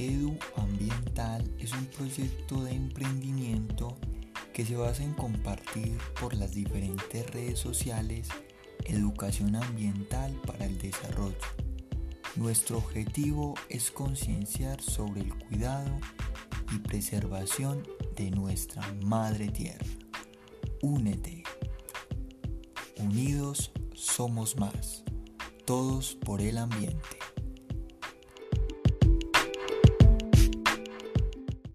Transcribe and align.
Edu 0.00 0.34
Ambiental 0.56 1.44
es 1.58 1.74
un 1.74 1.84
proyecto 1.84 2.64
de 2.64 2.72
emprendimiento 2.72 3.98
que 4.54 4.64
se 4.64 4.74
basa 4.74 5.02
en 5.02 5.12
compartir 5.12 5.98
por 6.18 6.32
las 6.32 6.52
diferentes 6.52 7.28
redes 7.30 7.58
sociales 7.58 8.28
educación 8.86 9.56
ambiental 9.56 10.32
para 10.46 10.64
el 10.64 10.78
desarrollo. 10.78 11.36
Nuestro 12.34 12.78
objetivo 12.78 13.52
es 13.68 13.90
concienciar 13.90 14.80
sobre 14.80 15.20
el 15.20 15.34
cuidado 15.34 15.94
y 16.74 16.78
preservación 16.78 17.86
de 18.16 18.30
nuestra 18.30 18.80
madre 19.04 19.48
tierra. 19.48 19.84
Únete. 20.80 21.44
Unidos 22.96 23.70
somos 23.94 24.56
más. 24.56 25.04
Todos 25.66 26.14
por 26.14 26.40
el 26.40 26.56
ambiente. 26.56 27.19